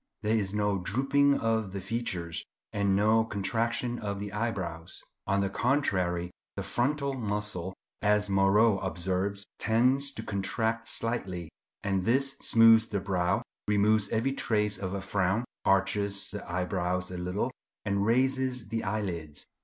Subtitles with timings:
[0.23, 5.03] There is no drooping of the features, and no contraction of the eyebrows.
[5.27, 11.51] On the contrary, the frontal muscle, as Moreau observes, tends to contract slightly;
[11.83, 17.17] and this smooths the brow, removes every trace of a frown, arches the eyebrows a
[17.19, 17.51] little,
[17.85, 19.45] and raises the eyelids.